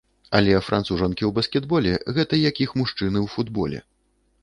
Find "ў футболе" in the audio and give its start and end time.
3.25-3.79